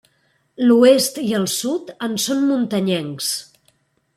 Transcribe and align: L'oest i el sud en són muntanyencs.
L'oest 0.69 1.19
i 1.23 1.27
el 1.41 1.45
sud 1.57 1.93
en 2.09 2.17
són 2.25 2.41
muntanyencs. 2.53 3.29